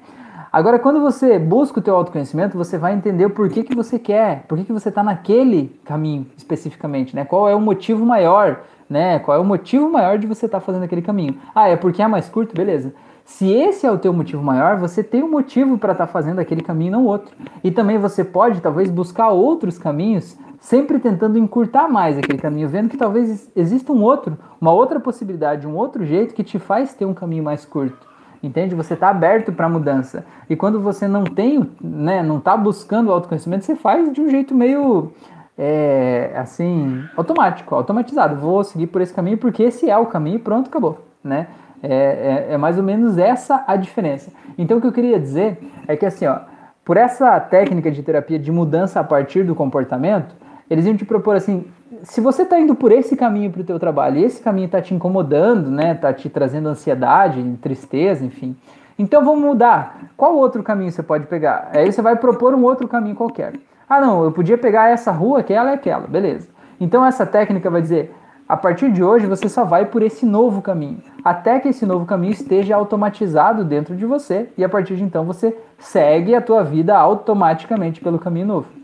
[0.51, 4.45] Agora, quando você busca o teu autoconhecimento, você vai entender o porquê que você quer,
[4.47, 7.23] por que você está naquele caminho especificamente, né?
[7.23, 9.19] Qual é o motivo maior, né?
[9.19, 11.37] Qual é o motivo maior de você estar tá fazendo aquele caminho?
[11.53, 12.55] Ah, é porque é mais curto?
[12.55, 12.93] Beleza.
[13.23, 16.39] Se esse é o teu motivo maior, você tem um motivo para estar tá fazendo
[16.39, 17.31] aquele caminho, não outro.
[17.63, 22.89] E também você pode, talvez, buscar outros caminhos sempre tentando encurtar mais aquele caminho, vendo
[22.89, 27.05] que talvez exista um outro, uma outra possibilidade, um outro jeito que te faz ter
[27.05, 28.08] um caminho mais curto.
[28.41, 28.73] Entende?
[28.73, 30.25] Você está aberto para mudança.
[30.49, 34.29] E quando você não tem, né, não está buscando o autoconhecimento, você faz de um
[34.29, 35.11] jeito meio
[35.57, 38.37] é, assim, automático, automatizado.
[38.37, 41.05] Vou seguir por esse caminho porque esse é o caminho pronto, acabou.
[41.21, 41.47] Né?
[41.83, 44.31] É, é, é mais ou menos essa a diferença.
[44.57, 46.39] Então o que eu queria dizer é que assim, ó,
[46.85, 50.33] por essa técnica de terapia de mudança a partir do comportamento,
[50.69, 51.65] eles iam te propor assim,
[52.03, 54.81] se você está indo por esse caminho para o teu trabalho e esse caminho está
[54.81, 58.55] te incomodando, né, está te trazendo ansiedade, tristeza, enfim,
[58.97, 60.11] então vamos mudar.
[60.15, 61.69] Qual outro caminho você pode pegar?
[61.73, 63.53] Aí você vai propor um outro caminho qualquer.
[63.87, 66.47] Ah, não, eu podia pegar essa rua, aquela e aquela, beleza.
[66.79, 68.13] Então essa técnica vai dizer,
[68.47, 72.05] a partir de hoje você só vai por esse novo caminho, até que esse novo
[72.05, 76.63] caminho esteja automatizado dentro de você e a partir de então você segue a tua
[76.63, 78.78] vida automaticamente pelo caminho novo.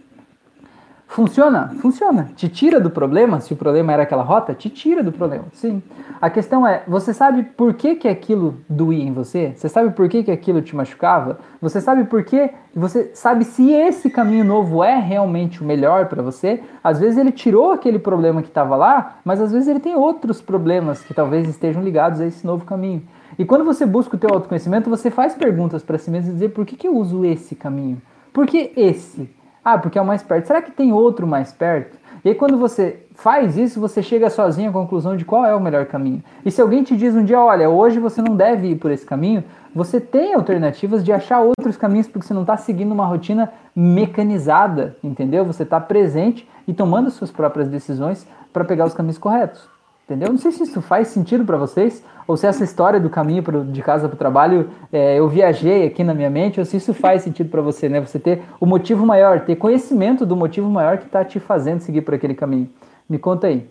[1.08, 1.70] Funciona?
[1.82, 2.30] Funciona.
[2.36, 5.82] Te tira do problema, se o problema era aquela rota, te tira do problema, sim.
[6.20, 9.54] A questão é, você sabe por que, que aquilo doía em você?
[9.56, 11.40] Você sabe por que, que aquilo te machucava?
[11.62, 12.50] Você sabe por que?
[12.76, 16.62] Você sabe se esse caminho novo é realmente o melhor para você?
[16.84, 20.42] Às vezes ele tirou aquele problema que estava lá, mas às vezes ele tem outros
[20.42, 23.04] problemas que talvez estejam ligados a esse novo caminho.
[23.38, 26.50] E quando você busca o teu autoconhecimento, você faz perguntas para si mesmo e dizer
[26.50, 28.02] por que, que eu uso esse caminho?
[28.34, 29.30] Por que esse?
[29.66, 30.46] Ah, porque é o mais perto.
[30.46, 31.98] Será que tem outro mais perto?
[32.24, 35.60] E aí, quando você faz isso, você chega sozinho à conclusão de qual é o
[35.60, 36.24] melhor caminho.
[36.46, 39.06] E se alguém te diz um dia, olha, hoje você não deve ir por esse
[39.06, 43.52] caminho, você tem alternativas de achar outros caminhos, porque você não está seguindo uma rotina
[43.76, 45.44] mecanizada, entendeu?
[45.46, 49.75] Você está presente e tomando suas próprias decisões para pegar os caminhos corretos.
[50.06, 50.30] Entendeu?
[50.30, 53.66] Não sei se isso faz sentido para vocês, ou se essa história do caminho pro,
[53.66, 56.94] de casa para o trabalho é, eu viajei aqui na minha mente, ou se isso
[56.94, 58.00] faz sentido para você, né?
[58.00, 62.02] Você ter o motivo maior, ter conhecimento do motivo maior que está te fazendo seguir
[62.02, 62.70] por aquele caminho.
[63.10, 63.68] Me conta aí.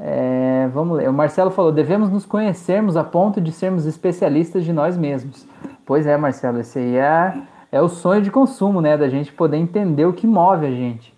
[0.00, 1.10] É, vamos ler.
[1.10, 5.46] O Marcelo falou: devemos nos conhecermos a ponto de sermos especialistas de nós mesmos.
[5.84, 7.34] Pois é, Marcelo, esse aí é,
[7.70, 8.96] é o sonho de consumo, né?
[8.96, 11.14] Da gente poder entender o que move a gente.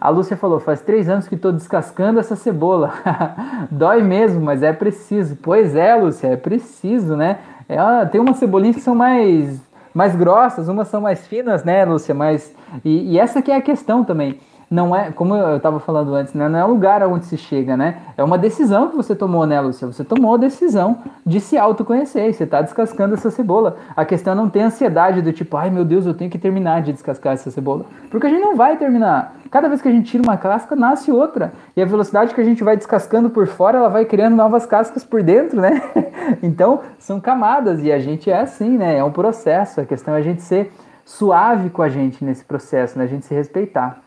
[0.00, 2.92] A Lúcia falou: faz três anos que estou descascando essa cebola.
[3.70, 5.36] Dói mesmo, mas é preciso.
[5.42, 7.38] Pois é, Lúcia, é preciso, né?
[7.68, 9.60] É, tem umas cebolinhas que são mais,
[9.92, 12.14] mais grossas, umas são mais finas, né, Lúcia?
[12.14, 14.38] Mas, e, e essa que é a questão também.
[14.70, 17.98] Não é, como eu estava falando antes, né, não é lugar aonde se chega, né?
[18.16, 19.86] É uma decisão que você tomou, né, Lúcia?
[19.86, 23.76] Você tomou a decisão de se autoconhecer, você está descascando essa cebola.
[23.96, 26.82] A questão é não ter ansiedade do tipo, ai meu Deus, eu tenho que terminar
[26.82, 27.86] de descascar essa cebola.
[28.10, 29.36] Porque a gente não vai terminar.
[29.50, 31.54] Cada vez que a gente tira uma casca, nasce outra.
[31.74, 35.02] E a velocidade que a gente vai descascando por fora, ela vai criando novas cascas
[35.02, 35.80] por dentro, né?
[36.42, 38.98] então, são camadas e a gente é assim, né?
[38.98, 39.80] É um processo.
[39.80, 40.70] A questão é a gente ser
[41.06, 43.04] suave com a gente nesse processo, né?
[43.04, 44.02] A gente se respeitar.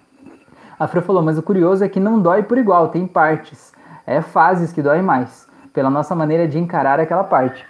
[0.81, 3.71] A Fran falou, mas o curioso é que não dói por igual, tem partes.
[4.03, 7.63] É fases que dói mais, pela nossa maneira de encarar aquela parte.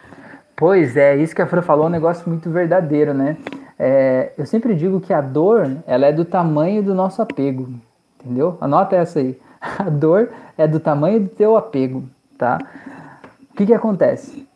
[0.56, 3.36] Pois é, isso que a Fran falou é um negócio muito verdadeiro, né?
[3.78, 7.68] É, eu sempre digo que a dor, ela é do tamanho do nosso apego,
[8.18, 8.58] entendeu?
[8.62, 9.38] Anota essa aí.
[9.78, 12.06] A dor é do tamanho do teu apego,
[12.38, 12.60] tá?
[13.52, 14.48] O que que acontece?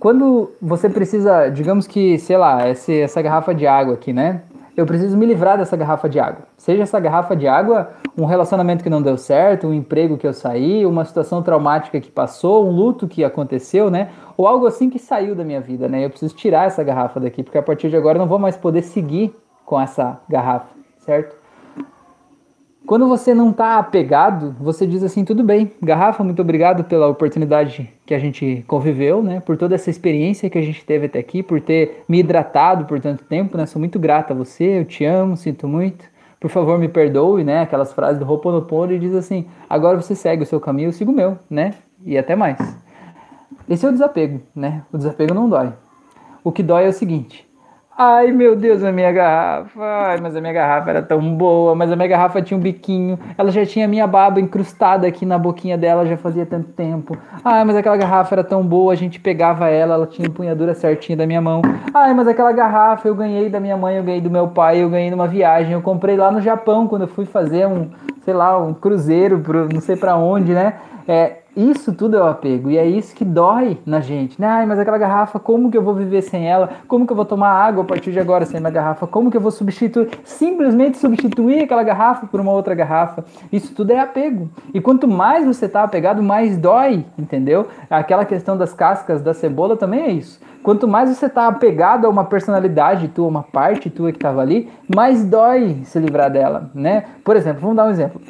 [0.00, 4.42] Quando você precisa, digamos que, sei lá, essa, essa garrafa de água aqui, né?
[4.76, 6.44] Eu preciso me livrar dessa garrafa de água.
[6.56, 10.32] Seja essa garrafa de água um relacionamento que não deu certo, um emprego que eu
[10.32, 14.10] saí, uma situação traumática que passou, um luto que aconteceu, né?
[14.36, 16.04] Ou algo assim que saiu da minha vida, né?
[16.04, 18.56] Eu preciso tirar essa garrafa daqui, porque a partir de agora eu não vou mais
[18.56, 21.41] poder seguir com essa garrafa, certo?
[22.86, 27.88] Quando você não está apegado, você diz assim, tudo bem, garrafa, muito obrigado pela oportunidade
[28.04, 29.40] que a gente conviveu, né?
[29.40, 33.00] Por toda essa experiência que a gente teve até aqui, por ter me hidratado por
[33.00, 33.66] tanto tempo, né?
[33.66, 36.04] Sou muito grata a você, eu te amo, sinto muito.
[36.40, 37.60] Por favor, me perdoe, né?
[37.60, 41.12] Aquelas frases do Ho'oponopono e diz assim: agora você segue o seu caminho, eu sigo
[41.12, 41.74] o meu, né?
[42.04, 42.58] E até mais.
[43.68, 44.82] Esse é o desapego, né?
[44.92, 45.72] O desapego não dói.
[46.42, 47.48] O que dói é o seguinte:
[47.96, 49.80] Ai meu Deus, a minha garrafa.
[49.80, 51.74] Ai, mas a minha garrafa era tão boa.
[51.74, 53.18] Mas a minha garrafa tinha um biquinho.
[53.36, 57.16] Ela já tinha a minha baba incrustada aqui na boquinha dela já fazia tanto tempo.
[57.44, 58.94] Ai, mas aquela garrafa era tão boa.
[58.94, 61.60] A gente pegava ela, ela tinha a empunhadura certinha da minha mão.
[61.92, 64.88] Ai, mas aquela garrafa eu ganhei da minha mãe, eu ganhei do meu pai, eu
[64.88, 65.72] ganhei numa viagem.
[65.72, 67.90] Eu comprei lá no Japão quando eu fui fazer um,
[68.24, 70.74] sei lá, um cruzeiro, pro, não sei para onde, né?
[71.06, 74.46] É, isso tudo é o apego e é isso que dói na gente, né?
[74.46, 76.70] Ai, mas aquela garrafa, como que eu vou viver sem ela?
[76.88, 79.06] Como que eu vou tomar água a partir de agora sem a garrafa?
[79.06, 83.24] Como que eu vou substituir, simplesmente substituir aquela garrafa por uma outra garrafa?
[83.52, 84.48] Isso tudo é apego.
[84.72, 87.66] E quanto mais você está apegado, mais dói, entendeu?
[87.90, 90.40] Aquela questão das cascas da cebola também é isso.
[90.62, 94.70] Quanto mais você está apegado a uma personalidade tua, uma parte tua que estava ali,
[94.94, 97.04] mais dói se livrar dela, né?
[97.24, 98.20] Por exemplo, vamos dar um exemplo.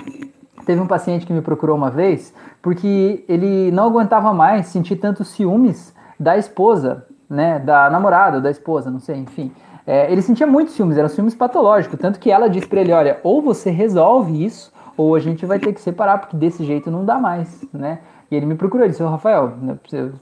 [0.65, 5.29] Teve um paciente que me procurou uma vez porque ele não aguentava mais sentir tantos
[5.29, 9.53] ciúmes da esposa, né, da namorada, da esposa, não sei, enfim.
[9.87, 13.19] É, ele sentia muitos ciúmes, eram ciúmes patológicos, tanto que ela disse para ele, olha,
[13.25, 17.05] ou você resolve isso, ou a gente vai ter que separar, porque desse jeito não
[17.05, 17.99] dá mais, né?
[18.31, 19.53] E ele me procurou, ele disse, Rafael,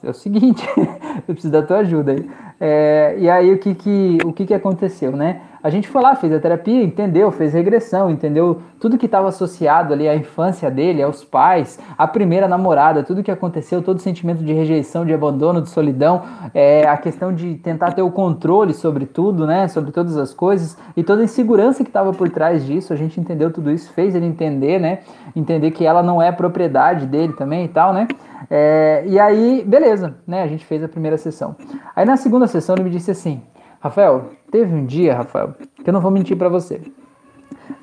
[0.03, 0.67] é o seguinte,
[1.29, 2.31] eu preciso da tua ajuda aí.
[2.59, 5.43] É, e aí o que que, o que que aconteceu, né?
[5.63, 8.63] A gente foi lá, fez a terapia, entendeu, fez regressão, entendeu?
[8.81, 13.31] Tudo que estava associado ali à infância dele, aos pais, à primeira namorada, tudo que
[13.31, 16.23] aconteceu, todo o sentimento de rejeição, de abandono, de solidão,
[16.55, 20.79] é, a questão de tentar ter o controle sobre tudo, né, sobre todas as coisas
[20.97, 24.15] e toda a insegurança que estava por trás disso, a gente entendeu tudo isso, fez
[24.15, 25.01] ele entender, né,
[25.37, 28.09] entender que ela não é propriedade dele também e tal, né,
[28.51, 31.55] é, e aí, beleza, né, a gente fez a primeira sessão.
[31.95, 33.43] Aí na segunda sessão ele me disse assim,
[33.81, 36.83] Rafael, teve um dia, Rafael, que eu não vou mentir para você.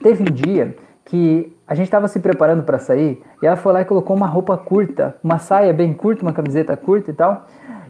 [0.02, 3.82] Teve um dia que a gente estava se preparando para sair e ela foi lá
[3.82, 7.48] e colocou uma roupa curta, uma saia bem curta, uma camiseta curta e tal.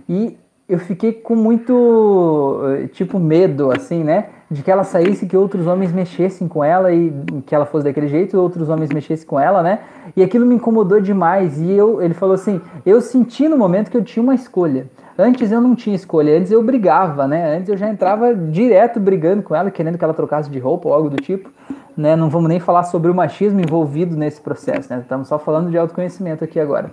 [0.08, 0.38] E
[0.70, 4.30] eu fiquei com muito, eh, tipo, medo, assim, né?
[4.50, 7.12] De que ela saísse que outros homens mexessem com ela e
[7.46, 9.80] que ela fosse daquele jeito, outros homens mexessem com ela, né?
[10.16, 11.60] E aquilo me incomodou demais.
[11.60, 14.88] E eu, ele falou assim: eu senti no momento que eu tinha uma escolha.
[15.18, 17.58] Antes eu não tinha escolha, antes eu brigava, né?
[17.58, 20.94] Antes eu já entrava direto brigando com ela, querendo que ela trocasse de roupa ou
[20.94, 21.50] algo do tipo.
[21.96, 22.16] Né?
[22.16, 25.00] Não vamos nem falar sobre o machismo envolvido nesse processo, né?
[25.00, 26.92] Estamos só falando de autoconhecimento aqui agora.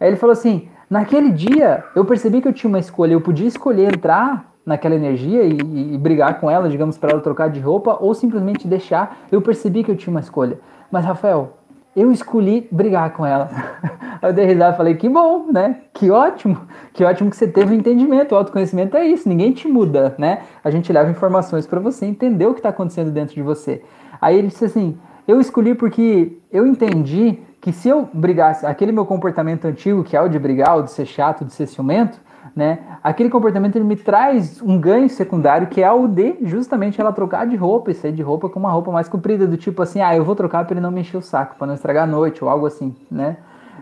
[0.00, 3.46] Aí ele falou assim: naquele dia eu percebi que eu tinha uma escolha, eu podia
[3.46, 7.96] escolher entrar naquela energia e, e brigar com ela, digamos, para ela trocar de roupa,
[8.00, 9.18] ou simplesmente deixar.
[9.30, 10.58] Eu percebi que eu tinha uma escolha.
[10.90, 11.58] Mas, Rafael,
[11.94, 13.50] eu escolhi brigar com ela.
[14.22, 15.80] Eu dei risada e falei, que bom, né?
[15.92, 16.56] Que ótimo,
[16.92, 18.30] que ótimo que você teve um entendimento.
[18.30, 20.42] O autoconhecimento é isso, ninguém te muda, né?
[20.62, 23.82] A gente leva informações para você entender o que está acontecendo dentro de você.
[24.20, 29.06] Aí ele disse assim: eu escolhi porque eu entendi que se eu brigasse, aquele meu
[29.06, 32.20] comportamento antigo, que é o de brigar, o de ser chato, de ser ciumento,
[32.54, 32.78] né?
[33.02, 37.46] Aquele comportamento ele me traz um ganho secundário que é o de justamente ela trocar
[37.46, 40.14] de roupa e sair de roupa com uma roupa mais comprida, do tipo assim, ah,
[40.14, 42.44] eu vou trocar para ele não me encher o saco, para não estragar a noite
[42.44, 43.36] ou algo assim, né?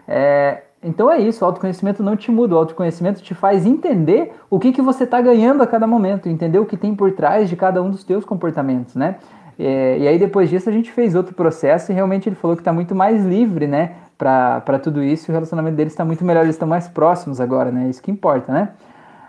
[0.06, 4.58] É, então é isso, o autoconhecimento não te muda, o autoconhecimento te faz entender o
[4.58, 7.56] que, que você está ganhando a cada momento, entender o que tem por trás de
[7.56, 9.16] cada um dos teus comportamentos, né?
[9.62, 12.62] É, e aí depois disso a gente fez outro processo e realmente ele falou que
[12.62, 13.92] está muito mais livre, né?
[14.16, 17.90] Para tudo isso, o relacionamento deles está muito melhor, eles estão mais próximos agora, né?
[17.90, 18.70] Isso que importa, né?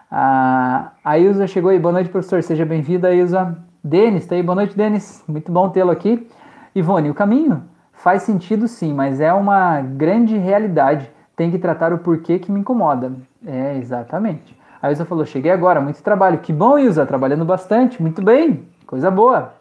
[0.09, 3.57] A, Ilza chegou aí, boa noite, professor, seja bem-vinda, Ilza.
[3.83, 6.25] Denis, tá aí, boa noite, Denis, muito bom tê-lo aqui.
[6.73, 11.97] Ivone, o caminho faz sentido sim, mas é uma grande realidade, tem que tratar o
[11.97, 13.11] porquê que me incomoda.
[13.45, 14.57] É, exatamente.
[14.81, 16.37] A Ilza falou, cheguei agora, muito trabalho.
[16.37, 19.59] Que bom, Ilza, trabalhando bastante, muito bem, coisa boa.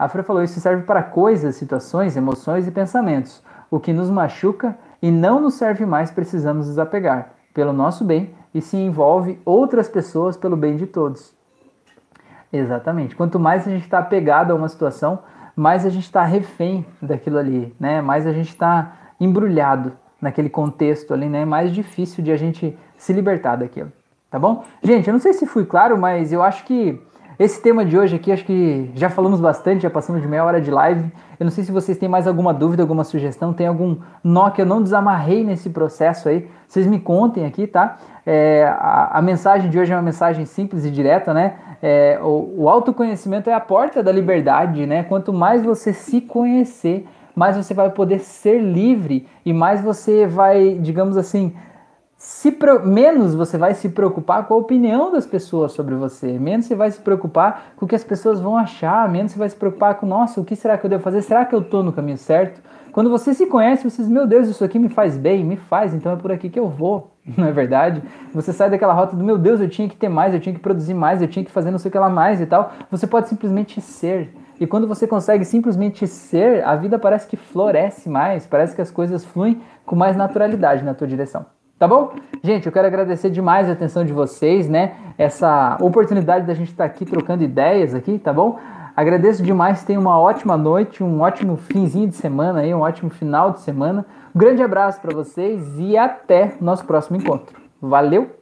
[0.00, 3.42] A Fran falou: Isso serve para coisas, situações, emoções e pensamentos.
[3.70, 8.62] O que nos machuca e não nos serve mais, precisamos desapegar, pelo nosso bem, e
[8.62, 11.34] se envolve outras pessoas pelo bem de todos.
[12.50, 13.14] Exatamente.
[13.14, 15.18] Quanto mais a gente está apegado a uma situação,
[15.54, 18.00] mais a gente está refém daquilo ali, né?
[18.00, 21.44] Mais a gente está embrulhado naquele contexto ali, né?
[21.44, 23.92] Mais difícil de a gente se libertar daquilo,
[24.30, 24.64] tá bom?
[24.82, 26.98] Gente, eu não sei se fui claro, mas eu acho que
[27.40, 30.60] esse tema de hoje aqui, acho que já falamos bastante, já passamos de meia hora
[30.60, 31.10] de live.
[31.38, 34.60] Eu não sei se vocês têm mais alguma dúvida, alguma sugestão, tem algum nó que
[34.60, 36.46] eu não desamarrei nesse processo aí.
[36.68, 37.96] Vocês me contem aqui, tá?
[38.26, 41.54] É, a, a, mensagem de hoje é uma mensagem simples e direta, né?
[41.80, 45.02] É, o, o autoconhecimento é a porta da liberdade, né?
[45.04, 50.74] Quanto mais você se conhecer, mais você vai poder ser livre e mais você vai,
[50.74, 51.54] digamos assim,
[52.22, 52.54] se
[52.84, 56.90] menos você vai se preocupar com a opinião das pessoas sobre você, menos você vai
[56.90, 60.04] se preocupar com o que as pessoas vão achar, menos você vai se preocupar com,
[60.04, 61.22] nossa, o que será que eu devo fazer?
[61.22, 62.60] Será que eu estou no caminho certo?
[62.92, 65.94] Quando você se conhece, você diz, meu Deus, isso aqui me faz bem, me faz,
[65.94, 68.02] então é por aqui que eu vou, não é verdade?
[68.34, 70.60] Você sai daquela rota do, meu Deus, eu tinha que ter mais, eu tinha que
[70.60, 72.70] produzir mais, eu tinha que fazer não sei o que lá mais e tal.
[72.90, 74.34] Você pode simplesmente ser.
[74.60, 78.90] E quando você consegue simplesmente ser, a vida parece que floresce mais, parece que as
[78.90, 81.46] coisas fluem com mais naturalidade na tua direção.
[81.80, 82.12] Tá bom?
[82.44, 84.96] Gente, eu quero agradecer demais a atenção de vocês, né?
[85.16, 88.58] Essa oportunidade da gente estar tá aqui trocando ideias aqui, tá bom?
[88.94, 93.52] Agradeço demais, tenha uma ótima noite, um ótimo finzinho de semana aí, um ótimo final
[93.52, 94.04] de semana.
[94.34, 97.58] Um grande abraço para vocês e até nosso próximo encontro.
[97.80, 98.39] Valeu!